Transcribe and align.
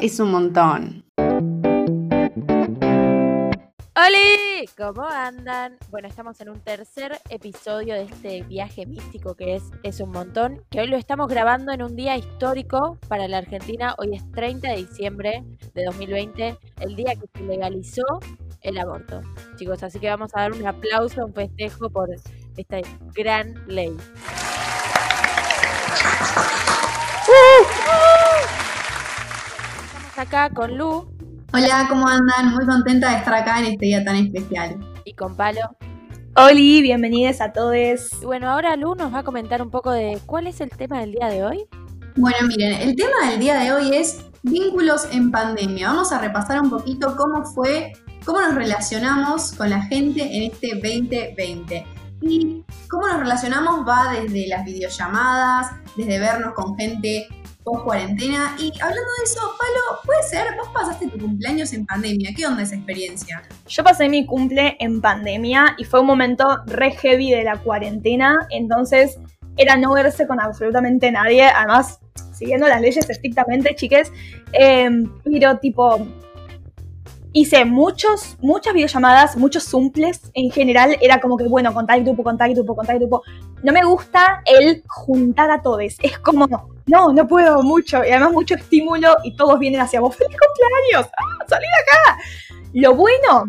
Es 0.00 0.20
un 0.20 0.30
montón. 0.30 1.04
¡Holi! 3.96 4.66
¿Cómo 4.76 5.02
andan? 5.02 5.76
Bueno, 5.90 6.08
estamos 6.08 6.40
en 6.40 6.50
un 6.50 6.60
tercer 6.60 7.18
episodio 7.30 7.94
de 7.94 8.02
este 8.02 8.42
viaje 8.42 8.86
místico 8.86 9.34
que 9.34 9.56
es 9.56 9.62
Es 9.82 10.00
un 10.00 10.10
montón, 10.10 10.62
que 10.70 10.80
hoy 10.80 10.88
lo 10.88 10.96
estamos 10.96 11.28
grabando 11.28 11.72
en 11.72 11.82
un 11.82 11.96
día 11.96 12.16
histórico 12.16 12.98
para 13.08 13.28
la 13.28 13.38
Argentina. 13.38 13.94
Hoy 13.98 14.14
es 14.14 14.30
30 14.32 14.68
de 14.68 14.76
diciembre 14.76 15.44
de 15.74 15.84
2020, 15.84 16.58
el 16.80 16.96
día 16.96 17.14
que 17.14 17.26
se 17.38 17.44
legalizó 17.44 18.04
el 18.60 18.78
aborto. 18.78 19.22
Chicos, 19.56 19.82
así 19.82 19.98
que 19.98 20.08
vamos 20.08 20.30
a 20.34 20.40
dar 20.40 20.52
un 20.52 20.66
aplauso, 20.66 21.24
un 21.24 21.34
festejo 21.34 21.88
por 21.90 22.10
esta 22.56 22.78
gran 23.14 23.54
ley. 23.66 23.96
Estamos 29.86 30.18
acá 30.18 30.50
con 30.50 30.76
Lu 30.76 31.08
Hola, 31.52 31.86
¿cómo 31.88 32.08
andan? 32.08 32.52
Muy 32.52 32.66
contenta 32.66 33.10
de 33.10 33.18
estar 33.18 33.34
acá 33.34 33.60
en 33.60 33.66
este 33.66 33.86
día 33.86 34.04
tan 34.04 34.16
especial. 34.16 34.76
y 35.04 35.14
con 35.14 35.36
Palo. 35.36 35.60
Oli, 36.36 36.82
bienvenidos 36.82 37.40
a 37.40 37.52
todos. 37.52 38.12
Y 38.20 38.24
bueno, 38.24 38.50
ahora 38.50 38.74
Lu 38.74 38.96
nos 38.96 39.14
va 39.14 39.20
a 39.20 39.22
comentar 39.22 39.62
un 39.62 39.70
poco 39.70 39.92
de 39.92 40.18
cuál 40.26 40.48
es 40.48 40.60
el 40.60 40.70
tema 40.70 40.98
del 40.98 41.12
día 41.12 41.28
de 41.28 41.44
hoy. 41.44 41.64
Bueno, 42.16 42.38
miren, 42.48 42.72
el 42.80 42.96
tema 42.96 43.30
del 43.30 43.38
día 43.38 43.54
de 43.60 43.72
hoy 43.72 43.94
es 43.94 44.24
vínculos 44.42 45.06
en 45.12 45.30
pandemia. 45.30 45.88
Vamos 45.90 46.10
a 46.10 46.18
repasar 46.18 46.60
un 46.60 46.70
poquito 46.70 47.14
cómo 47.16 47.44
fue, 47.44 47.92
cómo 48.24 48.40
nos 48.40 48.56
relacionamos 48.56 49.52
con 49.52 49.70
la 49.70 49.82
gente 49.82 50.22
en 50.22 50.50
este 50.50 50.70
2020. 50.74 51.86
Y 52.26 52.64
cómo 52.88 53.06
nos 53.06 53.20
relacionamos 53.20 53.86
va 53.86 54.12
desde 54.12 54.48
las 54.48 54.64
videollamadas, 54.64 55.72
desde 55.94 56.18
vernos 56.18 56.54
con 56.54 56.74
gente 56.76 57.26
post 57.62 57.84
cuarentena. 57.84 58.56
Y 58.58 58.72
hablando 58.80 59.10
de 59.18 59.24
eso, 59.24 59.40
Palo, 59.58 60.00
puede 60.04 60.22
ser, 60.22 60.56
vos 60.56 60.68
pasaste 60.72 61.08
tu 61.08 61.18
cumpleaños 61.18 61.72
en 61.72 61.84
pandemia. 61.84 62.30
¿Qué 62.34 62.46
onda 62.46 62.62
esa 62.62 62.76
experiencia? 62.76 63.42
Yo 63.66 63.84
pasé 63.84 64.08
mi 64.08 64.24
cumple 64.24 64.76
en 64.80 65.00
pandemia 65.00 65.74
y 65.78 65.84
fue 65.84 66.00
un 66.00 66.06
momento 66.06 66.62
re 66.66 66.92
heavy 66.92 67.30
de 67.30 67.44
la 67.44 67.58
cuarentena, 67.58 68.46
entonces 68.50 69.18
era 69.56 69.76
no 69.76 69.92
verse 69.94 70.26
con 70.26 70.40
absolutamente 70.40 71.10
nadie, 71.12 71.44
además 71.44 72.00
siguiendo 72.32 72.68
las 72.68 72.80
leyes 72.80 73.08
estrictamente, 73.08 73.74
chiques, 73.74 74.12
eh, 74.52 74.90
pero 75.24 75.58
tipo 75.58 76.06
hice 77.34 77.64
muchos, 77.64 78.38
muchas 78.40 78.72
videollamadas, 78.72 79.36
muchos 79.36 79.64
zumples 79.64 80.30
en 80.34 80.50
general, 80.52 80.96
era 81.00 81.20
como 81.20 81.36
que 81.36 81.44
bueno, 81.44 81.74
con 81.74 81.84
tal 81.84 82.04
grupo, 82.04 82.22
con 82.22 82.38
tal 82.38 82.54
grupo, 82.54 82.76
con 82.76 82.86
tal 82.86 82.98
grupo. 82.98 83.22
No 83.62 83.72
me 83.72 83.84
gusta 83.84 84.42
el 84.46 84.84
juntar 84.86 85.50
a 85.50 85.60
todos, 85.60 85.82
es 86.00 86.18
como, 86.20 86.46
no, 86.86 87.12
no 87.12 87.26
puedo 87.26 87.62
mucho, 87.62 88.04
y 88.04 88.10
además 88.10 88.32
mucho 88.32 88.54
estímulo 88.54 89.16
y 89.24 89.36
todos 89.36 89.58
vienen 89.58 89.80
hacia 89.80 90.00
vos, 90.00 90.16
¡feliz 90.16 90.36
cumpleaños! 90.38 91.10
¡Ah, 91.18 91.44
salí 91.48 91.66
de 91.66 91.82
acá! 91.82 92.18
Lo 92.72 92.94
bueno 92.94 93.44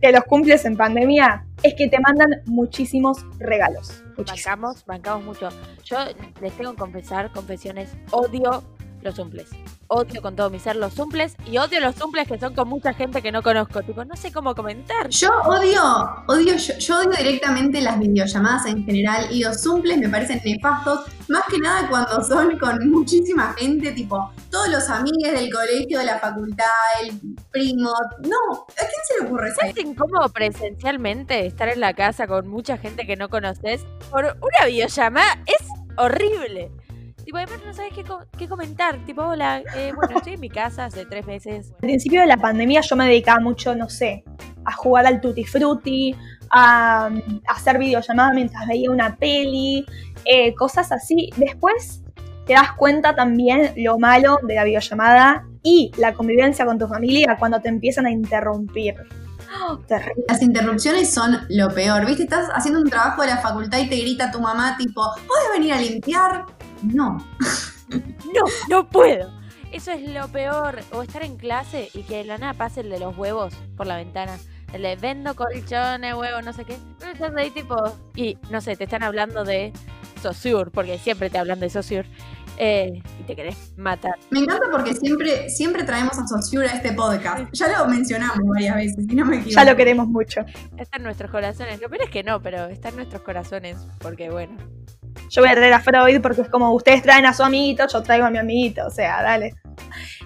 de 0.00 0.12
los 0.12 0.24
cumples 0.24 0.64
en 0.66 0.76
pandemia 0.76 1.46
es 1.62 1.74
que 1.74 1.88
te 1.88 1.98
mandan 1.98 2.42
muchísimos 2.44 3.24
regalos. 3.38 4.02
Muchísimos. 4.18 4.44
Bancamos, 4.44 4.86
bancamos 4.86 5.24
mucho. 5.24 5.48
Yo 5.84 5.96
les 6.40 6.52
tengo 6.54 6.72
que 6.72 6.78
confesar, 6.78 7.32
confesiones, 7.32 7.90
odio 8.10 8.62
los 9.02 9.14
zumples. 9.14 9.48
Odio 9.88 10.22
con 10.22 10.36
todo 10.36 10.50
mi 10.50 10.58
ser 10.58 10.76
los 10.76 10.94
zumples 10.94 11.36
y 11.46 11.58
odio 11.58 11.80
los 11.80 11.96
zumples 11.96 12.28
que 12.28 12.38
son 12.38 12.54
con 12.54 12.68
mucha 12.68 12.92
gente 12.94 13.22
que 13.22 13.32
no 13.32 13.42
conozco. 13.42 13.82
Tipo, 13.82 14.04
no 14.04 14.16
sé 14.16 14.32
cómo 14.32 14.54
comentar. 14.54 15.08
Yo 15.08 15.30
odio, 15.44 15.82
odio, 16.28 16.56
yo, 16.56 16.78
yo 16.78 16.98
odio 16.98 17.16
directamente 17.18 17.80
las 17.80 17.98
videollamadas 17.98 18.66
en 18.66 18.84
general 18.84 19.26
y 19.30 19.42
los 19.42 19.60
zumples 19.60 19.98
me 19.98 20.08
parecen 20.08 20.40
nefastos, 20.44 21.06
más 21.28 21.42
que 21.50 21.58
nada 21.58 21.88
cuando 21.88 22.22
son 22.22 22.58
con 22.58 22.90
muchísima 22.90 23.54
gente, 23.58 23.92
tipo 23.92 24.30
todos 24.50 24.68
los 24.68 24.90
amigos 24.90 25.32
del 25.32 25.50
colegio, 25.50 26.00
de 26.00 26.04
la 26.04 26.18
facultad, 26.18 26.66
el 27.02 27.18
primo. 27.50 27.90
No, 28.22 28.52
¿a 28.52 28.74
quién 28.74 29.02
se 29.06 29.20
le 29.20 29.26
ocurre 29.26 29.48
eso? 29.48 29.60
Es 29.62 29.78
incómodo 29.78 30.28
presencialmente 30.28 31.46
estar 31.46 31.68
en 31.68 31.80
la 31.80 31.94
casa 31.94 32.26
con 32.26 32.48
mucha 32.48 32.76
gente 32.76 33.06
que 33.06 33.16
no 33.16 33.28
conoces 33.28 33.84
por 34.10 34.24
una 34.24 34.66
videollamada. 34.66 35.42
Es 35.46 35.66
horrible. 35.96 36.70
Tipo, 37.30 37.38
además 37.38 37.60
no 37.64 37.72
sabes 37.72 37.92
qué, 37.94 38.02
co- 38.02 38.24
qué 38.36 38.48
comentar. 38.48 38.98
Tipo, 39.06 39.22
hola, 39.22 39.62
eh, 39.76 39.92
bueno, 39.94 40.16
estoy 40.16 40.32
en 40.32 40.40
mi 40.40 40.48
casa 40.48 40.86
hace 40.86 41.06
tres 41.06 41.24
meses. 41.28 41.70
Al 41.74 41.76
principio 41.76 42.22
de 42.22 42.26
la 42.26 42.36
pandemia 42.38 42.80
yo 42.80 42.96
me 42.96 43.06
dedicaba 43.06 43.38
mucho, 43.38 43.72
no 43.76 43.88
sé, 43.88 44.24
a 44.64 44.72
jugar 44.72 45.06
al 45.06 45.20
Tutti 45.20 45.44
Frutti, 45.44 46.12
a, 46.50 47.06
a 47.06 47.52
hacer 47.52 47.78
videollamadas 47.78 48.34
mientras 48.34 48.66
veía 48.66 48.90
una 48.90 49.14
peli, 49.14 49.86
eh, 50.24 50.52
cosas 50.56 50.90
así. 50.90 51.30
Después 51.36 52.02
te 52.46 52.54
das 52.54 52.72
cuenta 52.72 53.14
también 53.14 53.74
lo 53.76 53.96
malo 54.00 54.40
de 54.42 54.56
la 54.56 54.64
videollamada 54.64 55.46
y 55.62 55.92
la 55.98 56.14
convivencia 56.14 56.66
con 56.66 56.80
tu 56.80 56.88
familia 56.88 57.36
cuando 57.38 57.60
te 57.60 57.68
empiezan 57.68 58.06
a 58.06 58.10
interrumpir. 58.10 58.96
¡Oh, 59.68 59.78
terrible. 59.86 60.24
Las 60.26 60.42
interrupciones 60.42 61.14
son 61.14 61.38
lo 61.48 61.68
peor. 61.72 62.04
¿Viste? 62.06 62.24
Estás 62.24 62.48
haciendo 62.52 62.80
un 62.80 62.90
trabajo 62.90 63.22
de 63.22 63.28
la 63.28 63.36
facultad 63.36 63.78
y 63.78 63.88
te 63.88 63.94
grita 64.00 64.32
tu 64.32 64.40
mamá, 64.40 64.76
tipo, 64.76 65.00
¿puedes 65.28 65.48
venir 65.56 65.72
a 65.74 65.80
limpiar? 65.80 66.44
No. 66.82 67.18
No, 67.90 68.42
no 68.68 68.88
puedo. 68.88 69.32
Eso 69.72 69.90
es 69.90 70.08
lo 70.08 70.28
peor. 70.28 70.78
O 70.92 71.02
estar 71.02 71.24
en 71.24 71.36
clase 71.36 71.88
y 71.92 72.02
que 72.04 72.18
de 72.18 72.24
la 72.24 72.38
nada 72.38 72.54
pase 72.54 72.82
el 72.82 72.90
de 72.90 73.00
los 73.00 73.16
huevos 73.18 73.52
por 73.76 73.88
la 73.88 73.96
ventana. 73.96 74.38
El 74.72 74.82
de 74.82 74.94
vendo 74.94 75.34
colchones, 75.34 76.14
huevos, 76.14 76.44
no 76.44 76.52
sé 76.52 76.64
qué. 76.64 76.76
Pero 77.00 77.10
estás 77.10 77.32
ahí 77.36 77.50
tipo. 77.50 77.76
Y 78.14 78.38
no 78.48 78.60
sé, 78.60 78.76
te 78.76 78.84
están 78.84 79.02
hablando 79.02 79.42
de 79.42 79.72
Saussure, 80.22 80.70
porque 80.70 80.98
siempre 80.98 81.30
te 81.30 81.38
hablan 81.38 81.58
de 81.58 81.68
Saussure. 81.68 82.08
eh, 82.58 83.02
y 83.18 83.22
te 83.24 83.34
querés 83.34 83.72
matar. 83.76 84.14
Me 84.30 84.38
encanta 84.40 84.66
porque 84.70 84.94
siempre, 84.94 85.50
siempre 85.50 85.82
traemos 85.82 86.16
a 86.16 86.26
Saussure 86.28 86.68
a 86.68 86.74
este 86.74 86.92
podcast. 86.92 87.46
Ya 87.52 87.76
lo 87.76 87.88
mencionamos 87.88 88.38
varias 88.54 88.76
veces, 88.76 89.06
si 89.08 89.16
no 89.16 89.24
me 89.24 89.36
equivoco. 89.38 89.54
Ya 89.56 89.64
lo 89.64 89.76
queremos 89.76 90.06
mucho. 90.06 90.42
Está 90.76 90.98
en 90.98 91.02
nuestros 91.02 91.30
corazones. 91.32 91.80
Lo 91.80 91.88
peor 91.88 92.02
es 92.02 92.10
que 92.10 92.22
no, 92.22 92.40
pero 92.40 92.66
está 92.66 92.90
en 92.90 92.96
nuestros 92.96 93.22
corazones. 93.22 93.78
Porque 93.98 94.30
bueno. 94.30 94.56
Yo 95.30 95.42
voy 95.42 95.50
a 95.50 95.54
traer 95.54 95.72
a 95.72 95.80
Freud 95.80 96.20
porque 96.20 96.42
es 96.42 96.48
como 96.48 96.74
ustedes 96.74 97.02
traen 97.02 97.24
a 97.24 97.32
su 97.32 97.44
amiguito, 97.44 97.86
yo 97.86 98.02
traigo 98.02 98.26
a 98.26 98.30
mi 98.30 98.38
amiguito, 98.38 98.84
o 98.84 98.90
sea, 98.90 99.22
dale. 99.22 99.54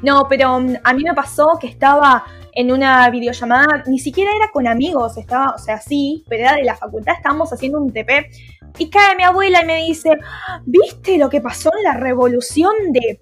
No, 0.03 0.27
pero 0.29 0.59
mm, 0.59 0.77
a 0.83 0.95
mí 0.95 1.05
me 1.05 1.13
pasó 1.13 1.59
que 1.61 1.67
estaba 1.67 2.25
en 2.53 2.73
una 2.73 3.11
videollamada, 3.11 3.85
ni 3.87 3.99
siquiera 3.99 4.31
era 4.35 4.51
con 4.51 4.67
amigos, 4.67 5.19
estaba, 5.19 5.55
o 5.55 5.59
sea, 5.59 5.79
sí, 5.79 6.25
pero 6.27 6.45
era 6.45 6.55
de 6.55 6.65
la 6.65 6.75
facultad, 6.75 7.17
estábamos 7.17 7.53
haciendo 7.53 7.81
un 7.81 7.93
TP. 7.93 8.31
Y 8.79 8.89
cae 8.89 9.15
mi 9.15 9.25
abuela 9.25 9.63
y 9.63 9.67
me 9.67 9.85
dice, 9.85 10.19
¿viste 10.65 11.19
lo 11.19 11.29
que 11.29 11.43
pasó 11.43 11.71
en 11.77 11.85
la 11.85 11.95
revolución 11.95 12.73
de 12.93 13.21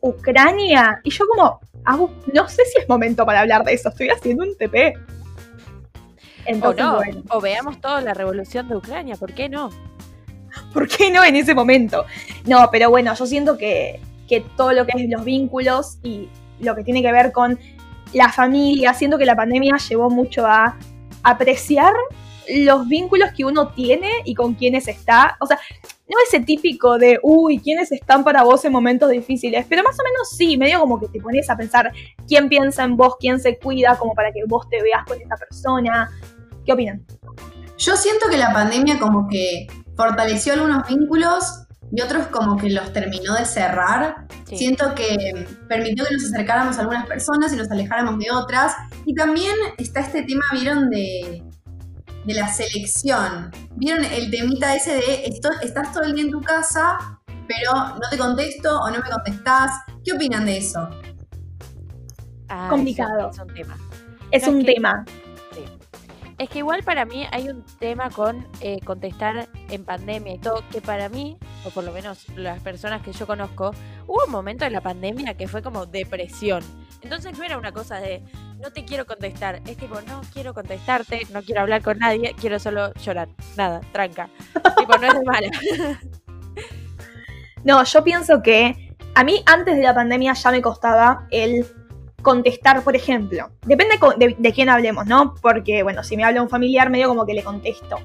Ucrania? 0.00 1.00
Y 1.04 1.10
yo 1.10 1.24
como, 1.28 1.60
"Abu, 1.84 2.10
no 2.32 2.48
sé 2.48 2.64
si 2.64 2.80
es 2.80 2.88
momento 2.88 3.26
para 3.26 3.40
hablar 3.40 3.64
de 3.64 3.74
eso, 3.74 3.90
estoy 3.90 4.08
haciendo 4.08 4.44
un 4.44 4.56
TP. 4.56 4.94
O 6.62 6.72
no. 6.72 6.96
bueno. 6.96 7.22
O 7.28 7.40
veamos 7.40 7.80
toda 7.80 8.00
la 8.00 8.14
revolución 8.14 8.68
de 8.68 8.76
Ucrania. 8.76 9.16
¿Por 9.16 9.34
qué 9.34 9.50
no? 9.50 9.68
¿Por 10.78 10.86
qué 10.86 11.10
no 11.10 11.24
en 11.24 11.34
ese 11.34 11.56
momento? 11.56 12.06
No, 12.46 12.68
pero 12.70 12.88
bueno, 12.88 13.12
yo 13.12 13.26
siento 13.26 13.58
que, 13.58 13.98
que 14.28 14.42
todo 14.56 14.72
lo 14.72 14.86
que 14.86 14.92
es 14.94 15.10
los 15.10 15.24
vínculos 15.24 15.98
y 16.04 16.28
lo 16.60 16.76
que 16.76 16.84
tiene 16.84 17.02
que 17.02 17.10
ver 17.10 17.32
con 17.32 17.58
la 18.12 18.30
familia, 18.30 18.94
siento 18.94 19.18
que 19.18 19.26
la 19.26 19.34
pandemia 19.34 19.74
llevó 19.88 20.08
mucho 20.08 20.46
a 20.46 20.78
apreciar 21.24 21.92
los 22.48 22.86
vínculos 22.86 23.30
que 23.36 23.44
uno 23.44 23.72
tiene 23.72 24.08
y 24.24 24.36
con 24.36 24.54
quienes 24.54 24.86
está. 24.86 25.36
O 25.40 25.46
sea, 25.46 25.58
no 26.08 26.16
ese 26.24 26.44
típico 26.44 26.96
de, 26.96 27.18
uy, 27.24 27.58
¿quiénes 27.58 27.90
están 27.90 28.22
para 28.22 28.44
vos 28.44 28.64
en 28.64 28.70
momentos 28.70 29.10
difíciles? 29.10 29.66
Pero 29.68 29.82
más 29.82 29.98
o 29.98 30.04
menos 30.04 30.30
sí, 30.30 30.56
medio 30.56 30.78
como 30.78 31.00
que 31.00 31.08
te 31.08 31.20
pones 31.20 31.50
a 31.50 31.56
pensar 31.56 31.90
quién 32.28 32.48
piensa 32.48 32.84
en 32.84 32.96
vos, 32.96 33.16
quién 33.18 33.40
se 33.40 33.58
cuida, 33.58 33.98
como 33.98 34.14
para 34.14 34.30
que 34.30 34.44
vos 34.46 34.68
te 34.70 34.80
veas 34.80 35.04
con 35.08 35.20
esa 35.20 35.34
persona. 35.34 36.08
¿Qué 36.64 36.72
opinan? 36.72 37.04
Yo 37.78 37.96
siento 37.96 38.28
que 38.30 38.36
la 38.36 38.52
pandemia 38.52 39.00
como 39.00 39.26
que 39.26 39.66
fortaleció 39.98 40.54
algunos 40.54 40.86
vínculos 40.88 41.64
y 41.90 42.00
otros 42.00 42.28
como 42.28 42.56
que 42.56 42.70
los 42.70 42.92
terminó 42.92 43.34
de 43.34 43.44
cerrar. 43.44 44.26
Sí. 44.46 44.56
Siento 44.56 44.94
que 44.94 45.46
permitió 45.68 46.04
que 46.06 46.14
nos 46.14 46.24
acercáramos 46.32 46.78
a 46.78 46.82
algunas 46.82 47.06
personas 47.06 47.52
y 47.52 47.56
nos 47.56 47.70
alejáramos 47.70 48.18
de 48.18 48.30
otras. 48.30 48.72
Y 49.04 49.14
también 49.14 49.54
está 49.76 50.00
este 50.00 50.22
tema, 50.22 50.44
¿vieron? 50.52 50.88
De, 50.88 51.42
de 52.24 52.34
la 52.34 52.46
selección. 52.48 53.50
¿Vieron 53.76 54.04
el 54.04 54.30
temita 54.30 54.74
ese 54.76 54.94
de 54.94 55.26
esto, 55.26 55.50
estás 55.62 55.92
todo 55.92 56.04
el 56.04 56.14
día 56.14 56.24
en 56.24 56.30
tu 56.30 56.40
casa, 56.42 56.98
pero 57.48 57.72
no 57.74 58.08
te 58.10 58.16
contesto 58.18 58.78
o 58.80 58.90
no 58.90 58.98
me 58.98 59.10
contestás? 59.10 59.72
¿Qué 60.04 60.12
opinan 60.12 60.44
de 60.46 60.58
eso? 60.58 60.88
Ah, 62.48 62.68
Complicado. 62.70 63.30
Es 63.30 63.38
un, 63.38 63.42
es 63.42 63.48
un 63.48 63.54
tema. 63.54 63.76
Es 64.30 64.42
No, 64.42 64.48
es 64.48 64.54
un 64.54 64.64
que- 64.64 64.74
tema. 64.74 65.04
Es 66.38 66.48
que 66.48 66.58
igual 66.58 66.84
para 66.84 67.04
mí 67.04 67.26
hay 67.32 67.48
un 67.48 67.64
tema 67.80 68.10
con 68.10 68.46
eh, 68.60 68.78
contestar 68.84 69.48
en 69.70 69.84
pandemia 69.84 70.34
y 70.34 70.38
todo, 70.38 70.62
que 70.70 70.80
para 70.80 71.08
mí, 71.08 71.36
o 71.64 71.70
por 71.70 71.82
lo 71.82 71.92
menos 71.92 72.28
las 72.36 72.60
personas 72.62 73.02
que 73.02 73.12
yo 73.12 73.26
conozco, 73.26 73.72
hubo 74.06 74.24
un 74.24 74.30
momento 74.30 74.64
en 74.64 74.72
la 74.72 74.80
pandemia 74.80 75.34
que 75.34 75.48
fue 75.48 75.62
como 75.62 75.84
depresión. 75.86 76.62
Entonces 77.02 77.36
no 77.36 77.44
era 77.44 77.58
una 77.58 77.72
cosa 77.72 77.96
de 77.96 78.22
no 78.60 78.70
te 78.70 78.84
quiero 78.84 79.04
contestar. 79.04 79.60
Es 79.66 79.76
tipo, 79.76 80.00
no 80.02 80.20
quiero 80.32 80.54
contestarte, 80.54 81.26
no 81.32 81.42
quiero 81.42 81.62
hablar 81.62 81.82
con 81.82 81.98
nadie, 81.98 82.34
quiero 82.40 82.60
solo 82.60 82.94
llorar. 82.94 83.28
Nada, 83.56 83.80
tranca. 83.92 84.28
tipo, 84.78 84.96
no 84.96 85.06
es 85.06 85.14
de 85.14 85.24
mala. 85.24 85.50
No, 87.64 87.82
yo 87.82 88.04
pienso 88.04 88.42
que 88.42 88.94
a 89.14 89.24
mí 89.24 89.42
antes 89.46 89.76
de 89.76 89.82
la 89.82 89.94
pandemia 89.94 90.34
ya 90.34 90.50
me 90.52 90.62
costaba 90.62 91.26
el 91.30 91.66
contestar, 92.28 92.82
por 92.82 92.94
ejemplo. 92.94 93.48
Depende 93.64 93.98
de, 94.18 94.36
de 94.38 94.52
quién 94.52 94.68
hablemos, 94.68 95.06
¿no? 95.06 95.34
Porque, 95.40 95.82
bueno, 95.82 96.04
si 96.04 96.14
me 96.14 96.24
habla 96.24 96.42
un 96.42 96.50
familiar, 96.50 96.90
medio 96.90 97.08
como 97.08 97.24
que 97.24 97.32
le 97.32 97.42
contesto. 97.42 97.96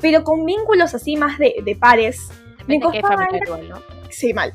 Pero 0.00 0.22
con 0.22 0.46
vínculos 0.46 0.94
así 0.94 1.16
más 1.16 1.38
de, 1.38 1.56
de 1.60 1.74
pares, 1.74 2.28
me 2.68 2.78
Depende 2.78 3.00
costaba... 3.00 3.26
¿no? 3.68 3.82
Sí, 4.10 4.32
mal. 4.32 4.54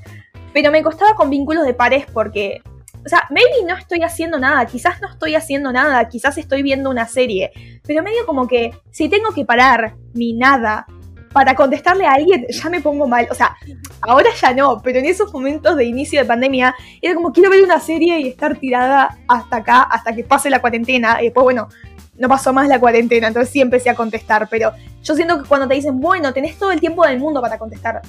Pero 0.53 0.71
me 0.71 0.81
costaba 0.81 1.15
con 1.15 1.29
vínculos 1.29 1.65
de 1.65 1.73
pares 1.73 2.05
porque, 2.13 2.61
o 3.05 3.09
sea, 3.09 3.27
maybe 3.29 3.67
no 3.67 3.75
estoy 3.75 4.03
haciendo 4.03 4.39
nada, 4.39 4.65
quizás 4.65 5.01
no 5.01 5.09
estoy 5.09 5.35
haciendo 5.35 5.73
nada, 5.73 6.07
quizás 6.07 6.37
estoy 6.37 6.63
viendo 6.63 6.89
una 6.89 7.05
serie, 7.05 7.51
pero 7.85 8.01
medio 8.01 8.25
como 8.25 8.47
que 8.47 8.71
si 8.89 9.09
tengo 9.09 9.33
que 9.33 9.43
parar 9.43 9.95
mi 10.13 10.31
nada 10.31 10.87
para 11.31 11.55
contestarle 11.55 12.05
a 12.05 12.13
alguien, 12.13 12.45
ya 12.49 12.69
me 12.69 12.81
pongo 12.81 13.07
mal. 13.07 13.27
O 13.29 13.35
sea, 13.35 13.55
ahora 14.01 14.29
ya 14.41 14.53
no, 14.53 14.81
pero 14.81 14.99
en 14.99 15.05
esos 15.05 15.31
momentos 15.33 15.75
de 15.75 15.85
inicio 15.85 16.19
de 16.19 16.25
pandemia 16.25 16.75
era 17.01 17.15
como 17.15 17.31
quiero 17.31 17.49
ver 17.49 17.63
una 17.63 17.79
serie 17.79 18.19
y 18.19 18.27
estar 18.29 18.57
tirada 18.57 19.17
hasta 19.27 19.57
acá, 19.57 19.81
hasta 19.83 20.13
que 20.15 20.23
pase 20.23 20.49
la 20.49 20.59
cuarentena. 20.61 21.21
Y 21.21 21.25
después, 21.25 21.43
bueno, 21.43 21.69
no 22.17 22.27
pasó 22.27 22.51
más 22.51 22.67
la 22.67 22.79
cuarentena, 22.79 23.27
entonces 23.27 23.51
sí 23.51 23.61
empecé 23.61 23.89
a 23.89 23.95
contestar. 23.95 24.47
Pero 24.49 24.71
yo 25.03 25.15
siento 25.15 25.41
que 25.41 25.47
cuando 25.47 25.67
te 25.67 25.75
dicen, 25.75 25.99
bueno, 25.99 26.33
tenés 26.33 26.57
todo 26.57 26.71
el 26.71 26.79
tiempo 26.79 27.05
del 27.05 27.19
mundo 27.19 27.41
para 27.41 27.57
contestar. 27.57 28.01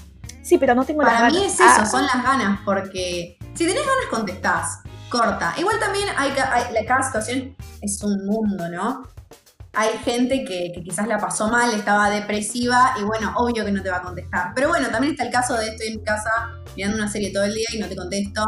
Sí, 0.43 0.57
pero 0.59 0.75
no 0.75 0.85
tengo 0.85 1.03
las 1.03 1.13
Para 1.15 1.29
mí 1.31 1.37
ganas. 1.37 1.53
es 1.55 1.61
eso, 1.61 1.65
Ah. 1.83 1.87
son 1.87 2.03
las 2.07 2.23
ganas, 2.25 2.61
porque 2.65 3.37
si 3.55 3.67
tenés 3.67 3.83
ganas 3.87 4.07
contestás, 4.11 4.81
corta. 5.11 5.55
Igual 5.59 5.79
también 5.79 6.09
hay, 6.17 6.31
hay- 6.31 6.87
cada 6.87 7.03
situación 7.03 7.55
es 7.83 8.03
un 8.03 8.27
mundo, 8.27 8.69
¿no? 8.71 9.03
Hay 9.73 9.91
gente 10.05 10.45
que, 10.45 10.73
que 10.75 10.83
quizás 10.83 11.07
la 11.07 11.19
pasó 11.19 11.49
mal, 11.49 11.73
estaba 11.75 12.11
depresiva 12.11 12.95
y 13.01 13.05
bueno, 13.05 13.33
obvio 13.37 13.65
que 13.65 13.71
no 13.73 13.83
te 13.83 13.91
va 13.91 13.99
a 13.99 14.03
contestar. 14.03 14.53
Pero 14.55 14.69
bueno, 14.69 14.89
también 14.89 15.13
está 15.13 15.25
el 15.25 15.31
caso 15.33 15.55
de 15.57 15.69
estoy 15.69 15.89
en 15.89 15.97
mi 15.99 16.03
casa 16.05 16.31
mirando 16.77 16.97
una 16.99 17.09
serie 17.09 17.33
todo 17.33 17.45
el 17.45 17.55
día 17.55 17.69
y 17.73 17.79
no 17.79 17.87
te 17.87 17.95
contesto. 17.97 18.43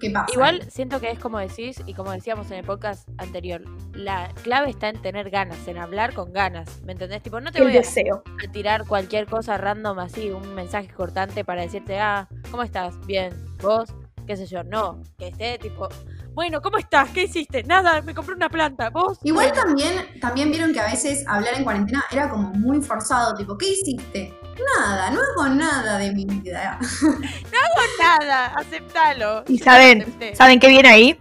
¿Qué 0.00 0.10
pasa? 0.10 0.32
Igual 0.32 0.64
siento 0.70 1.00
que 1.00 1.10
es 1.10 1.18
como 1.18 1.38
decís 1.40 1.82
y 1.84 1.92
como 1.92 2.12
decíamos 2.12 2.50
en 2.52 2.58
el 2.58 2.64
podcast 2.64 3.08
anterior, 3.18 3.62
la 3.92 4.32
clave 4.44 4.70
está 4.70 4.88
en 4.88 5.02
tener 5.02 5.28
ganas, 5.28 5.66
en 5.66 5.76
hablar 5.76 6.14
con 6.14 6.32
ganas, 6.32 6.80
¿me 6.84 6.92
entendés? 6.92 7.20
Tipo, 7.20 7.40
no 7.40 7.50
te 7.50 7.58
el 7.58 7.64
voy 7.64 7.72
deseo. 7.72 8.22
a 8.46 8.52
tirar 8.52 8.86
cualquier 8.86 9.26
cosa 9.26 9.58
random 9.58 9.98
así, 9.98 10.30
un 10.30 10.54
mensaje 10.54 10.88
cortante 10.88 11.44
para 11.44 11.62
decirte, 11.62 11.98
ah, 11.98 12.28
¿cómo 12.50 12.62
estás? 12.62 12.94
Bien, 13.06 13.34
vos, 13.60 13.92
qué 14.28 14.36
sé 14.36 14.46
yo, 14.46 14.62
no, 14.62 15.02
que 15.18 15.28
esté 15.28 15.58
tipo, 15.58 15.88
bueno, 16.34 16.60
¿cómo 16.60 16.76
estás? 16.76 17.08
¿Qué 17.08 17.24
hiciste? 17.24 17.62
Nada, 17.62 18.02
me 18.02 18.14
compré 18.14 18.34
una 18.34 18.50
planta, 18.50 18.90
vos. 18.90 19.18
Igual 19.24 19.50
también, 19.52 20.20
también 20.20 20.50
vieron 20.50 20.74
que 20.74 20.80
a 20.80 20.84
veces 20.84 21.24
hablar 21.26 21.54
en 21.54 21.64
cuarentena 21.64 22.04
era 22.10 22.28
como 22.28 22.50
muy 22.50 22.82
forzado, 22.82 23.34
tipo, 23.34 23.56
¿qué 23.56 23.70
hiciste? 23.70 24.34
Nada, 24.76 25.10
no 25.10 25.20
hago 25.22 25.54
nada 25.54 25.96
de 25.96 26.12
mi 26.12 26.26
vida. 26.26 26.78
nada, 27.98 28.46
aceptalo. 28.48 29.44
Y 29.48 29.58
saben, 29.58 30.02
acepté. 30.02 30.36
¿saben 30.36 30.60
qué 30.60 30.68
viene 30.68 30.90
ahí? 30.90 31.18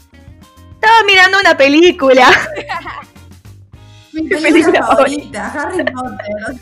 Estaba 0.74 1.04
mirando 1.06 1.40
una 1.40 1.56
película. 1.56 2.30
Mi 4.12 4.24
película 4.28 4.50
película 4.50 4.86
favorita, 4.86 5.52
Harry 5.54 5.86
Potter. 5.86 6.62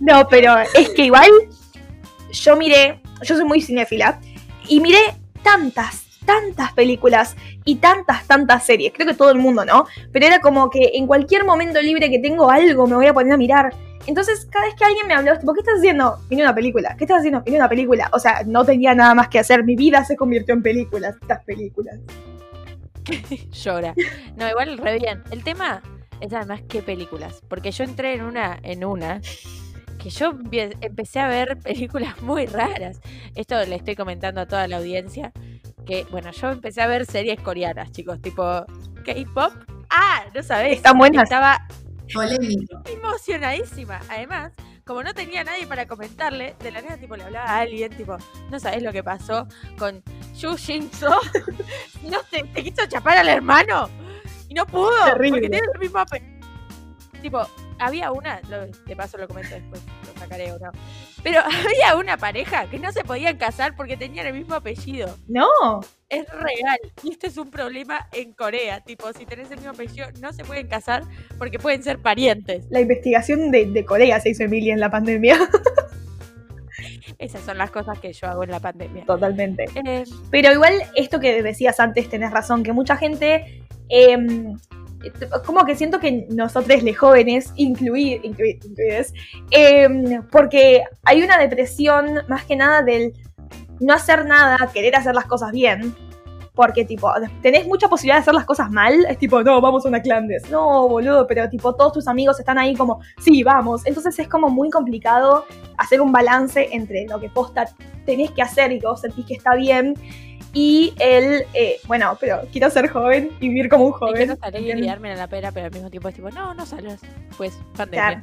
No, 0.00 0.26
pero 0.28 0.58
es 0.74 0.88
que 0.88 1.04
igual 1.04 1.30
yo 2.32 2.56
miré, 2.56 3.00
yo 3.22 3.36
soy 3.36 3.44
muy 3.44 3.62
cinéfila, 3.62 4.20
y 4.68 4.80
miré 4.80 4.98
tantas, 5.46 6.04
tantas 6.24 6.72
películas 6.72 7.36
y 7.64 7.76
tantas, 7.76 8.26
tantas 8.26 8.64
series. 8.64 8.92
Creo 8.92 9.06
que 9.06 9.14
todo 9.14 9.30
el 9.30 9.38
mundo, 9.38 9.64
¿no? 9.64 9.86
Pero 10.12 10.26
era 10.26 10.40
como 10.40 10.68
que 10.70 10.90
en 10.94 11.06
cualquier 11.06 11.44
momento 11.44 11.80
libre 11.80 12.10
que 12.10 12.18
tengo 12.18 12.50
algo 12.50 12.88
me 12.88 12.96
voy 12.96 13.06
a 13.06 13.14
poner 13.14 13.32
a 13.32 13.36
mirar. 13.36 13.72
Entonces, 14.08 14.48
cada 14.50 14.66
vez 14.66 14.74
que 14.74 14.84
alguien 14.84 15.06
me 15.06 15.14
habló, 15.14 15.38
tipo, 15.38 15.54
¿qué 15.54 15.60
estás 15.60 15.78
haciendo? 15.78 16.18
Vine 16.28 16.42
una 16.42 16.54
película. 16.54 16.96
¿Qué 16.98 17.04
estás 17.04 17.18
haciendo? 17.18 17.42
Vine 17.42 17.58
una 17.58 17.68
película. 17.68 18.08
O 18.12 18.18
sea, 18.18 18.42
no 18.44 18.64
tenía 18.64 18.92
nada 18.94 19.14
más 19.14 19.28
que 19.28 19.38
hacer. 19.38 19.62
Mi 19.62 19.76
vida 19.76 20.04
se 20.04 20.16
convirtió 20.16 20.52
en 20.52 20.62
películas. 20.62 21.14
Estas 21.20 21.44
películas. 21.44 21.96
llora. 23.64 23.94
No, 24.36 24.48
igual 24.48 24.78
re 24.78 24.98
bien. 24.98 25.22
El 25.30 25.44
tema 25.44 25.80
es 26.20 26.32
además 26.32 26.62
qué 26.68 26.82
películas. 26.82 27.42
Porque 27.48 27.70
yo 27.70 27.84
entré 27.84 28.14
en 28.14 28.22
una, 28.22 28.58
en 28.62 28.84
una, 28.84 29.20
que 30.06 30.10
yo 30.10 30.32
empecé 30.82 31.18
a 31.18 31.26
ver 31.26 31.58
películas 31.64 32.22
muy 32.22 32.46
raras. 32.46 33.00
Esto 33.34 33.60
le 33.64 33.74
estoy 33.74 33.96
comentando 33.96 34.40
a 34.40 34.46
toda 34.46 34.68
la 34.68 34.76
audiencia. 34.76 35.32
Que, 35.84 36.04
bueno, 36.12 36.30
yo 36.30 36.50
empecé 36.52 36.80
a 36.80 36.86
ver 36.86 37.06
series 37.06 37.40
coreanas, 37.40 37.90
chicos, 37.90 38.22
tipo 38.22 38.44
K-pop. 39.04 39.52
Ah, 39.90 40.22
no 40.32 40.42
sabés. 40.44 40.76
Están 40.76 40.96
buenas. 40.96 41.24
Estaba 41.24 41.58
Polémico. 42.14 42.82
emocionadísima. 42.86 44.00
Además, 44.08 44.52
como 44.84 45.02
no 45.02 45.12
tenía 45.12 45.42
nadie 45.42 45.66
para 45.66 45.86
comentarle, 45.88 46.54
de 46.60 46.70
la 46.70 46.82
nada 46.82 46.98
tipo 46.98 47.16
le 47.16 47.24
hablaba 47.24 47.46
a 47.50 47.58
alguien, 47.58 47.90
tipo, 47.96 48.16
no 48.48 48.60
sabes 48.60 48.84
lo 48.84 48.92
que 48.92 49.02
pasó 49.02 49.48
con 49.76 50.04
Yu 50.36 50.56
Shin-so. 50.56 51.20
no 52.04 52.18
te, 52.30 52.44
te 52.44 52.62
quiso 52.62 52.86
chapar 52.86 53.18
al 53.18 53.28
hermano 53.28 53.88
y 54.48 54.54
no 54.54 54.66
pudo 54.66 54.92
Terrible. 55.04 55.30
porque 55.40 55.50
tiene 55.50 55.66
el 55.74 55.80
mismo 55.80 55.98
apellido. 55.98 56.36
Tipo, 57.22 57.44
había 57.80 58.12
una, 58.12 58.40
lo- 58.48 58.66
de 58.66 58.96
paso 58.96 59.18
lo 59.18 59.26
comento 59.26 59.54
después, 59.54 59.82
sacaré 60.16 60.52
o 60.52 60.58
no. 60.58 60.70
Pero 61.22 61.40
había 61.44 61.96
una 61.96 62.16
pareja 62.16 62.68
que 62.70 62.78
no 62.78 62.92
se 62.92 63.04
podían 63.04 63.36
casar 63.36 63.74
porque 63.76 63.96
tenían 63.96 64.26
el 64.26 64.34
mismo 64.34 64.54
apellido. 64.54 65.16
No. 65.28 65.48
Es 66.08 66.28
real. 66.28 66.78
Y 67.02 67.12
este 67.12 67.26
es 67.26 67.36
un 67.36 67.50
problema 67.50 68.08
en 68.12 68.32
Corea. 68.32 68.80
Tipo, 68.80 69.12
si 69.12 69.26
tenés 69.26 69.50
el 69.50 69.56
mismo 69.56 69.72
apellido, 69.72 70.06
no 70.20 70.32
se 70.32 70.44
pueden 70.44 70.68
casar 70.68 71.02
porque 71.38 71.58
pueden 71.58 71.82
ser 71.82 71.98
parientes. 71.98 72.64
La 72.70 72.80
investigación 72.80 73.50
de, 73.50 73.66
de 73.66 73.84
Corea 73.84 74.20
se 74.20 74.30
hizo 74.30 74.44
Emilia 74.44 74.72
en 74.74 74.80
la 74.80 74.90
pandemia. 74.90 75.36
Esas 77.18 77.42
son 77.42 77.56
las 77.58 77.70
cosas 77.70 77.98
que 77.98 78.12
yo 78.12 78.26
hago 78.26 78.44
en 78.44 78.50
la 78.50 78.60
pandemia. 78.60 79.04
Totalmente. 79.06 79.64
Eh, 79.74 80.04
Pero 80.30 80.52
igual, 80.52 80.74
esto 80.94 81.18
que 81.20 81.42
decías 81.42 81.80
antes, 81.80 82.08
tenés 82.10 82.30
razón, 82.30 82.62
que 82.62 82.72
mucha 82.72 82.96
gente. 82.96 83.64
eh, 83.88 84.16
como 85.44 85.64
que 85.64 85.76
siento 85.76 86.00
que 86.00 86.26
nosotros, 86.30 86.82
los 86.82 86.96
jóvenes, 86.96 87.52
incluir, 87.56 88.20
incluir, 88.24 88.58
incluides, 88.64 89.12
eh, 89.50 90.20
porque 90.30 90.84
hay 91.04 91.22
una 91.22 91.38
depresión 91.38 92.20
más 92.28 92.44
que 92.44 92.56
nada 92.56 92.82
del 92.82 93.12
no 93.80 93.94
hacer 93.94 94.24
nada, 94.26 94.70
querer 94.72 94.96
hacer 94.96 95.14
las 95.14 95.26
cosas 95.26 95.52
bien. 95.52 95.94
Porque, 96.54 96.86
tipo, 96.86 97.12
tenés 97.42 97.66
mucha 97.66 97.86
posibilidad 97.86 98.16
de 98.16 98.20
hacer 98.22 98.34
las 98.34 98.46
cosas 98.46 98.70
mal. 98.70 99.04
Es 99.10 99.18
tipo, 99.18 99.42
no, 99.42 99.60
vamos 99.60 99.84
a 99.84 99.88
una 99.88 100.00
clandes. 100.00 100.50
No, 100.50 100.88
boludo, 100.88 101.26
pero, 101.26 101.50
tipo, 101.50 101.74
todos 101.74 101.92
tus 101.92 102.08
amigos 102.08 102.38
están 102.38 102.56
ahí 102.56 102.74
como, 102.74 103.00
sí, 103.18 103.42
vamos. 103.42 103.82
Entonces 103.84 104.18
es 104.18 104.26
como 104.26 104.48
muy 104.48 104.70
complicado 104.70 105.44
hacer 105.76 106.00
un 106.00 106.12
balance 106.12 106.66
entre 106.72 107.06
lo 107.08 107.20
que 107.20 107.28
posta 107.28 107.66
tenés 108.06 108.30
que 108.30 108.40
hacer 108.40 108.72
y 108.72 108.80
que 108.80 108.86
vos 108.86 109.02
sentís 109.02 109.26
que 109.26 109.34
está 109.34 109.54
bien 109.54 109.92
y 110.58 110.94
el, 111.00 111.44
eh, 111.52 111.76
bueno, 111.86 112.16
pero 112.18 112.40
quiero 112.50 112.70
ser 112.70 112.88
joven 112.88 113.30
y 113.40 113.48
vivir 113.50 113.68
como 113.68 113.84
un 113.84 113.90
y 113.90 113.92
joven. 113.92 114.14
quiero 114.14 114.36
salir 114.36 114.74
y 114.74 114.80
liarme 114.80 115.12
en 115.12 115.18
la 115.18 115.28
pera, 115.28 115.52
pero 115.52 115.66
al 115.66 115.70
mismo 115.70 115.90
tiempo 115.90 116.08
es 116.08 116.14
tipo, 116.14 116.30
no, 116.30 116.54
no 116.54 116.64
salgas. 116.64 116.98
Pues, 117.36 117.58
pandemia. 117.76 118.22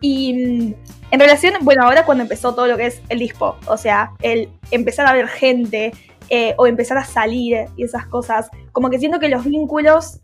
Y 0.00 0.32
mm, 0.32 0.74
en 1.10 1.20
relación, 1.20 1.54
bueno, 1.62 1.82
ahora 1.82 2.04
cuando 2.04 2.22
empezó 2.22 2.54
todo 2.54 2.68
lo 2.68 2.76
que 2.76 2.86
es 2.86 3.02
el 3.08 3.18
dispo, 3.18 3.56
o 3.66 3.76
sea, 3.76 4.12
el 4.22 4.48
empezar 4.70 5.08
a 5.08 5.12
ver 5.12 5.26
gente 5.26 5.90
eh, 6.30 6.54
o 6.56 6.68
empezar 6.68 6.98
a 6.98 7.04
salir 7.04 7.64
y 7.76 7.82
esas 7.82 8.06
cosas, 8.06 8.48
como 8.70 8.88
que 8.88 9.00
siento 9.00 9.18
que 9.18 9.28
los 9.28 9.44
vínculos 9.44 10.20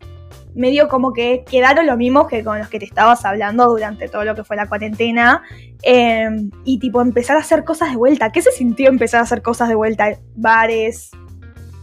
medio 0.55 0.87
como 0.87 1.11
que 1.11 1.43
quedaron 1.43 1.85
lo 1.87 1.97
mismo 1.97 2.25
que 2.25 2.41
con 2.41 2.57
los 2.57 2.69
que 2.69 2.79
te 2.79 2.85
estabas 2.85 3.25
hablando 3.25 3.65
durante 3.67 4.07
todo 4.07 4.23
lo 4.23 4.33
que 4.33 4.45
fue 4.45 4.55
la 4.55 4.69
cuarentena. 4.69 5.43
eh, 5.83 6.29
y 6.63 6.79
tipo 6.79 7.01
empezar 7.01 7.35
a 7.35 7.41
hacer 7.41 7.65
cosas 7.65 7.89
de 7.89 7.97
vuelta. 7.97 8.31
¿Qué 8.31 8.41
se 8.41 8.51
sintió 8.53 8.87
empezar 8.87 9.19
a 9.19 9.23
hacer 9.23 9.41
cosas 9.41 9.67
de 9.67 9.75
vuelta? 9.75 10.17
Bares, 10.35 11.11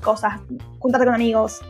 cosas, 0.07 0.41
juntarte 0.79 1.05
con 1.05 1.15
amigos. 1.15 1.61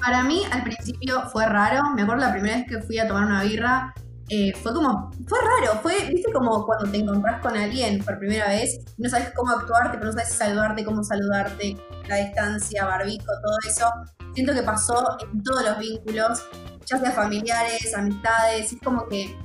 Para 0.00 0.22
mí, 0.24 0.42
al 0.50 0.62
principio 0.64 1.22
fue 1.30 1.46
raro. 1.46 1.80
Me 1.94 2.02
acuerdo 2.02 2.26
la 2.26 2.32
primera 2.32 2.56
vez 2.56 2.66
que 2.66 2.82
fui 2.82 2.98
a 2.98 3.06
tomar 3.06 3.24
una 3.24 3.42
birra. 3.44 3.94
eh, 4.32 4.52
fue 4.62 4.72
como, 4.72 5.10
fue 5.26 5.38
raro, 5.40 5.80
fue, 5.82 5.94
viste 6.08 6.32
como 6.32 6.64
cuando 6.64 6.90
te 6.90 6.98
encontrás 6.98 7.40
con 7.42 7.56
alguien 7.56 7.98
por 8.04 8.16
primera 8.18 8.46
vez, 8.48 8.78
no 8.96 9.08
sabes 9.10 9.32
cómo 9.34 9.50
actuarte, 9.50 9.98
pero 9.98 10.06
no 10.06 10.12
sabes 10.12 10.32
saludarte, 10.32 10.84
cómo 10.84 11.02
saludarte, 11.02 11.76
la 12.08 12.16
distancia, 12.16 12.84
barbico, 12.84 13.24
todo 13.42 13.56
eso. 13.68 13.86
Siento 14.34 14.54
que 14.54 14.62
pasó 14.62 14.94
en 15.32 15.42
todos 15.42 15.64
los 15.64 15.78
vínculos, 15.78 16.44
ya 16.86 16.98
sea 16.98 17.10
familiares, 17.10 17.92
amistades, 17.96 18.72
es 18.72 18.80
como 18.80 19.08
que 19.08 19.36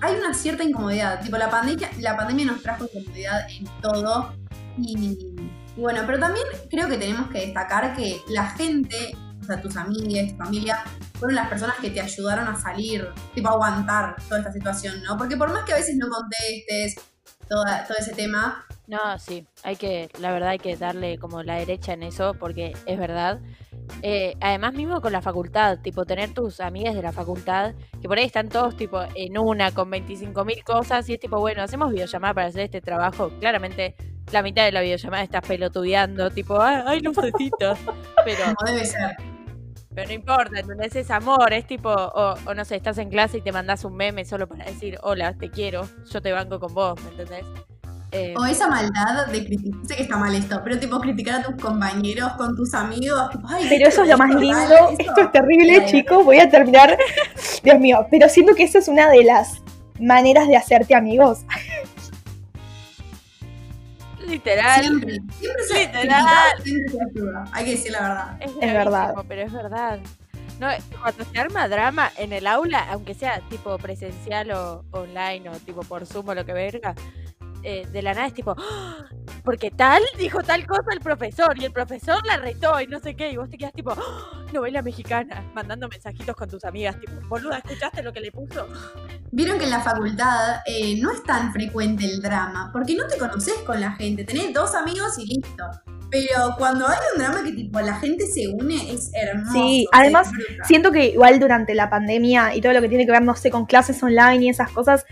hay 0.00 0.16
una 0.16 0.32
cierta 0.32 0.64
incomodidad. 0.64 1.20
Tipo, 1.20 1.36
la 1.36 1.50
pandemia, 1.50 1.90
la 1.98 2.16
pandemia 2.16 2.46
nos 2.46 2.62
trajo 2.62 2.84
incomodidad 2.84 3.46
en 3.50 3.66
todo. 3.82 4.32
Y, 4.78 5.36
y 5.78 5.80
bueno, 5.80 6.00
pero 6.04 6.18
también 6.18 6.44
creo 6.68 6.88
que 6.88 6.98
tenemos 6.98 7.30
que 7.30 7.38
destacar 7.38 7.94
que 7.94 8.20
la 8.30 8.48
gente, 8.50 9.16
o 9.40 9.44
sea, 9.44 9.60
tus 9.60 9.76
amigas, 9.76 10.32
tu 10.32 10.36
familia, 10.36 10.82
fueron 11.14 11.36
las 11.36 11.48
personas 11.48 11.76
que 11.76 11.90
te 11.90 12.00
ayudaron 12.00 12.48
a 12.48 12.60
salir, 12.60 13.08
tipo 13.32 13.48
a 13.48 13.52
aguantar 13.52 14.16
toda 14.28 14.40
esta 14.40 14.52
situación, 14.52 15.00
¿no? 15.04 15.16
Porque 15.16 15.36
por 15.36 15.52
más 15.52 15.64
que 15.64 15.74
a 15.74 15.76
veces 15.76 15.96
no 15.96 16.08
contestes 16.08 16.96
toda, 17.48 17.86
todo 17.86 17.96
ese 17.96 18.12
tema, 18.12 18.66
No, 18.88 19.18
sí, 19.20 19.46
hay 19.62 19.76
que, 19.76 20.10
la 20.18 20.32
verdad 20.32 20.48
hay 20.48 20.58
que 20.58 20.76
darle 20.76 21.16
como 21.16 21.44
la 21.44 21.54
derecha 21.54 21.92
en 21.92 22.02
eso, 22.02 22.34
porque 22.34 22.74
es 22.86 22.98
verdad. 22.98 23.38
Eh, 24.02 24.34
además, 24.40 24.74
mismo 24.74 25.00
con 25.00 25.12
la 25.12 25.22
facultad, 25.22 25.78
tipo, 25.78 26.06
tener 26.06 26.34
tus 26.34 26.58
amigas 26.58 26.96
de 26.96 27.02
la 27.02 27.12
facultad, 27.12 27.74
que 28.02 28.08
por 28.08 28.18
ahí 28.18 28.24
están 28.24 28.48
todos, 28.48 28.76
tipo, 28.76 29.00
en 29.14 29.38
una 29.38 29.70
con 29.70 29.90
25 29.90 30.44
mil 30.44 30.64
cosas, 30.64 31.08
y 31.08 31.14
es 31.14 31.20
tipo, 31.20 31.38
bueno, 31.38 31.62
hacemos 31.62 31.92
videollamada 31.92 32.34
para 32.34 32.46
hacer 32.48 32.62
este 32.62 32.80
trabajo. 32.80 33.30
Claramente, 33.38 33.94
la 34.32 34.42
mitad 34.42 34.64
de 34.64 34.72
la 34.72 34.80
videollamada 34.80 35.22
estás 35.22 35.42
pelotudeando, 35.46 36.30
tipo, 36.30 36.60
ay, 36.60 37.00
no 37.02 37.10
necesito. 37.12 37.76
Pero, 38.24 38.44
Como 38.56 38.72
debe 38.72 38.84
ser. 38.86 39.16
pero 39.94 40.08
no 40.08 40.14
importa, 40.14 40.60
¿entendés? 40.60 40.94
Es 40.96 41.10
amor, 41.10 41.52
es 41.52 41.66
tipo, 41.66 41.90
o, 41.90 42.34
o 42.46 42.54
no 42.54 42.64
sé, 42.64 42.76
estás 42.76 42.98
en 42.98 43.08
clase 43.10 43.38
y 43.38 43.40
te 43.40 43.52
mandás 43.52 43.84
un 43.84 43.96
meme 43.96 44.24
solo 44.24 44.46
para 44.48 44.64
decir, 44.64 44.98
hola, 45.02 45.34
te 45.34 45.50
quiero, 45.50 45.88
yo 46.12 46.20
te 46.22 46.32
banco 46.32 46.60
con 46.60 46.72
vos, 46.74 47.00
¿me 47.02 47.10
entendés? 47.10 47.44
Eh, 48.10 48.32
O 48.38 48.46
esa 48.46 48.68
maldad 48.68 49.26
de 49.26 49.44
criticar, 49.44 49.80
sé 49.86 49.96
que 49.96 50.02
está 50.04 50.16
mal 50.16 50.34
esto, 50.34 50.58
pero 50.64 50.78
tipo 50.78 50.98
criticar 50.98 51.40
a 51.40 51.42
tus 51.42 51.56
compañeros 51.62 52.32
con 52.38 52.56
tus 52.56 52.72
amigos. 52.72 53.28
tipo, 53.30 53.46
"Ay, 53.46 53.66
Pero 53.68 53.86
eso 53.88 54.02
es 54.02 54.08
lo 54.08 54.16
más 54.16 54.30
lindo. 54.34 54.56
dale, 54.56 54.74
eso". 54.76 54.96
Esto 54.98 55.20
es 55.20 55.32
terrible, 55.32 55.80
Ay, 55.84 55.86
chicos. 55.90 56.24
Voy 56.24 56.38
a 56.38 56.48
terminar. 56.48 56.96
Dios 57.62 57.78
mío. 57.78 58.06
Pero 58.10 58.30
siento 58.30 58.54
que 58.54 58.62
esa 58.62 58.78
es 58.78 58.88
una 58.88 59.10
de 59.10 59.24
las 59.24 59.60
maneras 60.00 60.48
de 60.48 60.56
hacerte 60.56 60.94
amigos. 60.94 61.40
Literal. 64.28 64.80
Siempre, 64.82 65.18
siempre 65.38 65.64
se 65.64 65.86
Literal. 65.86 66.62
siempre 66.62 66.96
ayuda. 67.10 67.44
Hay 67.52 67.64
que 67.64 67.70
decir 67.72 67.92
la 67.92 68.00
verdad. 68.02 68.36
Es, 68.40 68.50
Es 68.50 68.72
verdad. 68.74 69.14
Pero 69.28 69.42
es 69.42 69.52
verdad. 69.52 69.98
No, 70.60 70.66
cuando 71.00 71.24
se 71.24 71.38
arma 71.38 71.68
drama 71.68 72.10
en 72.16 72.32
el 72.32 72.46
aula, 72.46 72.86
aunque 72.90 73.14
sea 73.14 73.40
tipo 73.48 73.78
presencial 73.78 74.50
o 74.50 74.84
online 74.90 75.48
o 75.50 75.52
tipo 75.60 75.82
por 75.82 76.04
Zoom 76.04 76.28
o 76.30 76.34
lo 76.34 76.44
que 76.44 76.52
verga, 76.52 76.94
eh, 77.62 77.86
de 77.90 78.02
la 78.02 78.14
nada 78.14 78.26
es 78.26 78.34
tipo, 78.34 78.54
"Ah, 78.58 79.04
porque 79.44 79.70
tal 79.70 80.02
dijo 80.18 80.42
tal 80.42 80.66
cosa 80.66 80.92
el 80.92 81.00
profesor 81.00 81.58
y 81.58 81.64
el 81.64 81.72
profesor 81.72 82.24
la 82.26 82.36
retó 82.36 82.80
y 82.80 82.86
no 82.86 83.00
sé 83.00 83.14
qué, 83.14 83.30
y 83.32 83.36
vos 83.36 83.48
te 83.50 83.58
quedas 83.58 83.72
tipo, 83.72 83.92
"Ah, 83.92 84.44
novela 84.52 84.82
mexicana, 84.82 85.44
mandando 85.54 85.88
mensajitos 85.88 86.34
con 86.36 86.48
tus 86.48 86.64
amigas, 86.64 86.98
tipo, 87.00 87.12
boluda, 87.28 87.58
¿escuchaste 87.58 88.02
lo 88.02 88.12
que 88.12 88.20
le 88.20 88.30
puso? 88.32 88.66
Vieron 89.30 89.58
que 89.58 89.64
en 89.64 89.70
la 89.70 89.80
facultad 89.80 90.60
eh, 90.66 90.98
no 91.00 91.10
es 91.12 91.22
tan 91.24 91.52
frecuente 91.52 92.04
el 92.04 92.20
drama, 92.22 92.70
porque 92.72 92.94
no 92.94 93.06
te 93.06 93.18
conoces 93.18 93.54
con 93.66 93.80
la 93.80 93.92
gente, 93.92 94.24
tenés 94.24 94.52
dos 94.54 94.74
amigos 94.74 95.18
y 95.18 95.26
listo. 95.26 95.64
Pero 96.10 96.54
cuando 96.56 96.88
hay 96.88 96.96
un 97.14 97.18
drama 97.22 97.44
que 97.44 97.52
tipo 97.52 97.78
la 97.80 97.94
gente 98.00 98.26
se 98.26 98.48
une, 98.48 98.92
es 98.92 99.10
hermoso. 99.12 99.52
Sí, 99.52 99.86
además. 99.92 100.30
Siento 100.64 100.90
que 100.90 101.08
igual 101.10 101.38
durante 101.38 101.74
la 101.74 101.90
pandemia 101.90 102.54
y 102.54 102.62
todo 102.62 102.72
lo 102.72 102.80
que 102.80 102.88
tiene 102.88 103.04
que 103.04 103.12
ver, 103.12 103.22
no 103.22 103.34
sé, 103.36 103.50
con 103.50 103.66
clases 103.66 104.02
online 104.02 104.46
y 104.46 104.48
esas 104.48 104.70
cosas, 104.70 105.04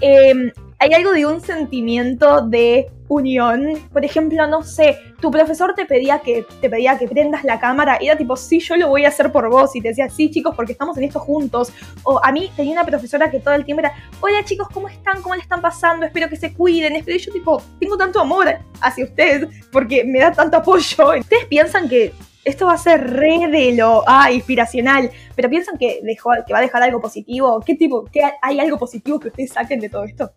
eh, 0.00 0.52
hay 0.84 0.92
algo 0.92 1.12
de 1.12 1.24
un 1.24 1.40
sentimiento 1.40 2.42
de 2.42 2.90
unión. 3.08 3.70
Por 3.90 4.04
ejemplo, 4.04 4.46
no 4.46 4.62
sé, 4.62 4.98
tu 5.18 5.30
profesor 5.30 5.72
te 5.74 5.86
pedía 5.86 6.18
que 6.18 6.44
te 6.60 6.68
pedía 6.68 6.98
que 6.98 7.08
prendas 7.08 7.42
la 7.42 7.58
cámara 7.58 7.96
y 8.02 8.08
era 8.08 8.18
tipo, 8.18 8.36
sí, 8.36 8.60
yo 8.60 8.76
lo 8.76 8.88
voy 8.88 9.06
a 9.06 9.08
hacer 9.08 9.32
por 9.32 9.48
vos. 9.48 9.74
Y 9.74 9.80
te 9.80 9.88
decía, 9.88 10.10
sí, 10.10 10.30
chicos, 10.30 10.54
porque 10.54 10.72
estamos 10.72 10.98
en 10.98 11.04
esto 11.04 11.20
juntos. 11.20 11.72
O 12.02 12.22
a 12.22 12.30
mí 12.32 12.50
tenía 12.54 12.72
una 12.74 12.84
profesora 12.84 13.30
que 13.30 13.40
todo 13.40 13.54
el 13.54 13.64
tiempo 13.64 13.80
era, 13.80 13.94
hola 14.20 14.44
chicos, 14.44 14.68
¿cómo 14.74 14.88
están? 14.88 15.22
¿Cómo 15.22 15.34
le 15.34 15.40
están 15.40 15.62
pasando? 15.62 16.04
Espero 16.04 16.28
que 16.28 16.36
se 16.36 16.52
cuiden. 16.52 16.96
Espero 16.96 17.16
y 17.16 17.20
yo 17.20 17.32
tipo, 17.32 17.62
tengo 17.80 17.96
tanto 17.96 18.20
amor 18.20 18.54
hacia 18.82 19.06
ustedes 19.06 19.48
porque 19.72 20.04
me 20.04 20.18
da 20.18 20.32
tanto 20.32 20.58
apoyo. 20.58 21.18
Ustedes 21.18 21.46
piensan 21.46 21.88
que 21.88 22.12
esto 22.44 22.66
va 22.66 22.74
a 22.74 22.78
ser 22.78 23.10
re 23.10 23.48
de 23.48 23.72
lo 23.72 24.04
ah, 24.06 24.30
inspiracional, 24.30 25.10
pero 25.34 25.48
piensan 25.48 25.78
que, 25.78 26.00
dejó, 26.02 26.30
que 26.46 26.52
va 26.52 26.58
a 26.58 26.62
dejar 26.62 26.82
algo 26.82 27.00
positivo. 27.00 27.60
¿Qué 27.64 27.74
tipo? 27.74 28.04
¿Qué 28.04 28.20
hay 28.42 28.60
algo 28.60 28.78
positivo 28.78 29.18
que 29.18 29.28
ustedes 29.28 29.52
saquen 29.52 29.80
de 29.80 29.88
todo 29.88 30.04
esto? 30.04 30.30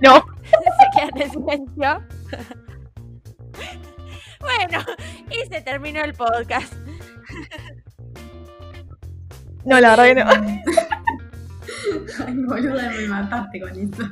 No, 0.00 0.24
se 0.44 0.86
quedan 0.94 1.22
en 1.22 1.30
silencio. 1.30 2.04
bueno, 4.40 4.84
y 5.30 5.46
se 5.48 5.60
terminó 5.62 6.02
el 6.04 6.14
podcast. 6.14 6.74
no, 9.64 9.80
la 9.80 9.96
verdad 9.96 10.04
que 10.04 10.14
no. 10.14 10.24
Ay, 12.26 12.34
boluda, 12.34 12.90
me 12.90 13.06
mataste 13.06 13.60
con 13.60 13.70
eso. 13.70 14.02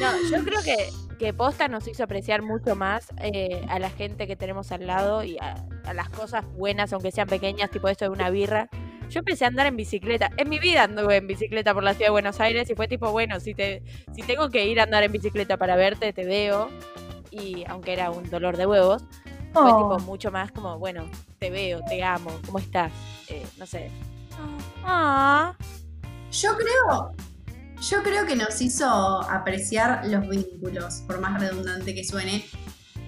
No, 0.00 0.10
yo 0.30 0.44
creo 0.44 0.60
que, 0.62 0.90
que 1.18 1.32
Posta 1.32 1.68
nos 1.68 1.86
hizo 1.86 2.02
apreciar 2.02 2.42
mucho 2.42 2.74
más 2.74 3.12
eh, 3.20 3.64
a 3.68 3.78
la 3.78 3.90
gente 3.90 4.26
que 4.26 4.34
tenemos 4.34 4.72
al 4.72 4.86
lado 4.86 5.22
y 5.22 5.38
a, 5.38 5.54
a 5.84 5.94
las 5.94 6.08
cosas 6.08 6.44
buenas, 6.56 6.92
aunque 6.92 7.12
sean 7.12 7.28
pequeñas, 7.28 7.70
tipo 7.70 7.88
esto 7.88 8.04
de 8.04 8.10
una 8.10 8.30
birra. 8.30 8.68
Yo 9.14 9.20
empecé 9.20 9.44
a 9.44 9.48
andar 9.48 9.68
en 9.68 9.76
bicicleta. 9.76 10.28
En 10.36 10.48
mi 10.48 10.58
vida 10.58 10.82
anduve 10.82 11.14
en 11.18 11.28
bicicleta 11.28 11.72
por 11.72 11.84
la 11.84 11.94
ciudad 11.94 12.08
de 12.08 12.10
Buenos 12.10 12.40
Aires 12.40 12.68
y 12.68 12.74
fue 12.74 12.88
tipo, 12.88 13.12
bueno, 13.12 13.38
si 13.38 13.54
te 13.54 13.80
si 14.12 14.22
tengo 14.22 14.50
que 14.50 14.66
ir 14.66 14.80
a 14.80 14.82
andar 14.82 15.04
en 15.04 15.12
bicicleta 15.12 15.56
para 15.56 15.76
verte, 15.76 16.12
te 16.12 16.24
veo. 16.24 16.68
Y 17.30 17.64
aunque 17.68 17.92
era 17.92 18.10
un 18.10 18.28
dolor 18.28 18.56
de 18.56 18.66
huevos, 18.66 19.02
fue 19.52 19.62
Oh. 19.70 19.76
tipo 19.76 19.98
mucho 20.04 20.32
más 20.32 20.50
como, 20.50 20.80
bueno, 20.80 21.08
te 21.38 21.48
veo, 21.48 21.80
te 21.88 22.02
amo, 22.02 22.28
¿cómo 22.44 22.58
estás? 22.58 22.90
Eh, 23.28 23.46
no 23.56 23.66
sé. 23.66 23.88
Ah. 24.84 25.54
Yo 26.32 26.56
creo, 26.56 27.12
yo 27.80 28.02
creo 28.02 28.26
que 28.26 28.34
nos 28.34 28.60
hizo 28.60 28.84
apreciar 29.30 30.04
los 30.08 30.28
vínculos, 30.28 31.04
por 31.06 31.20
más 31.20 31.40
redundante 31.40 31.94
que 31.94 32.02
suene. 32.02 32.44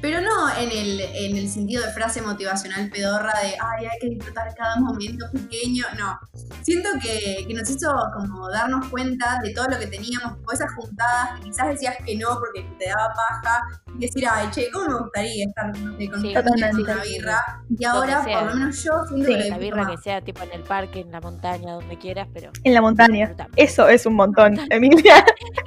Pero 0.06 0.20
no 0.20 0.56
en 0.56 0.70
el, 0.70 1.00
en 1.00 1.36
el 1.36 1.48
sentido 1.48 1.82
de 1.84 1.90
frase 1.90 2.22
motivacional 2.22 2.88
pedorra 2.90 3.32
de, 3.42 3.56
ay, 3.60 3.86
hay 3.86 3.98
que 4.00 4.08
disfrutar 4.10 4.54
cada 4.54 4.76
momento 4.76 5.26
pequeño. 5.32 5.84
No. 5.98 6.16
Siento 6.62 6.90
que, 7.02 7.44
que 7.44 7.52
nos 7.52 7.68
hizo 7.68 7.92
como 8.14 8.48
darnos 8.50 8.86
cuenta 8.86 9.40
de 9.42 9.52
todo 9.52 9.66
lo 9.66 9.76
que 9.80 9.88
teníamos, 9.88 10.36
tipo 10.38 10.52
esas 10.52 10.72
juntadas 10.76 11.40
que 11.40 11.46
quizás 11.50 11.66
decías 11.70 11.96
que 12.06 12.14
no 12.16 12.28
porque 12.38 12.64
te 12.78 12.88
daba 12.88 13.12
paja. 13.14 13.62
Y 13.98 14.02
decir, 14.02 14.24
ay, 14.30 14.46
che, 14.52 14.70
¿cómo 14.70 14.86
me 14.90 14.98
gustaría 15.00 15.44
estar 15.46 15.76
no 15.76 15.96
sé, 15.98 16.08
con 16.08 16.20
Sí, 16.20 16.34
una 16.36 17.02
birra? 17.02 17.62
Y 17.76 17.84
ahora, 17.84 18.22
sea. 18.22 18.38
por 18.40 18.48
lo 18.50 18.54
menos 18.58 18.84
yo, 18.84 18.92
siento 19.08 19.26
Sí, 19.26 19.38
que 19.38 19.48
La 19.50 19.58
birra 19.58 19.82
más. 19.82 19.96
que 19.96 20.02
sea 20.02 20.20
tipo 20.20 20.44
en 20.44 20.52
el 20.52 20.62
parque, 20.62 21.00
en 21.00 21.10
la 21.10 21.20
montaña, 21.20 21.72
donde 21.72 21.98
quieras, 21.98 22.28
pero 22.32 22.52
En 22.62 22.74
la 22.74 22.80
montaña. 22.80 23.34
Eso 23.56 23.88
es 23.88 24.06
un 24.06 24.14
montón, 24.14 24.56
Emilia. 24.70 25.24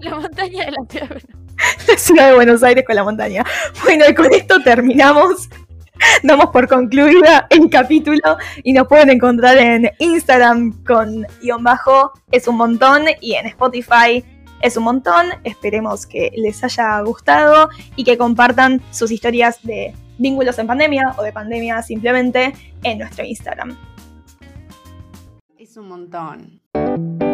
En 0.00 0.10
la 0.10 0.14
montaña 0.16 0.64
de 0.64 0.70
la 0.70 0.86
ciudad. 0.88 1.22
La 1.88 1.96
ciudad 1.96 2.28
de 2.28 2.34
Buenos 2.34 2.62
Aires 2.62 2.84
con 2.86 2.96
la 2.96 3.04
montaña. 3.04 3.44
Bueno, 3.84 4.04
y 4.08 4.14
con 4.14 4.32
esto 4.32 4.60
terminamos. 4.62 5.48
Damos 6.22 6.46
por 6.50 6.68
concluida 6.68 7.46
el 7.50 7.68
capítulo 7.70 8.38
y 8.62 8.72
nos 8.72 8.86
pueden 8.86 9.10
encontrar 9.10 9.58
en 9.58 9.90
Instagram 9.98 10.84
con 10.84 11.26
guion 11.42 11.64
bajo 11.64 12.12
es 12.30 12.46
un 12.46 12.56
montón 12.56 13.02
y 13.20 13.34
en 13.34 13.46
Spotify 13.46 14.24
es 14.62 14.76
un 14.76 14.84
montón. 14.84 15.26
Esperemos 15.42 16.06
que 16.06 16.30
les 16.36 16.62
haya 16.62 17.00
gustado 17.00 17.68
y 17.96 18.04
que 18.04 18.16
compartan 18.16 18.80
sus 18.92 19.10
historias 19.10 19.60
de 19.62 19.92
vínculos 20.18 20.58
en 20.58 20.66
pandemia 20.66 21.14
o 21.16 21.22
de 21.22 21.32
pandemia 21.32 21.82
simplemente 21.82 22.52
en 22.82 22.98
nuestro 22.98 23.24
Instagram. 23.24 23.76
Es 25.58 25.76
un 25.76 25.88
montón. 25.88 27.27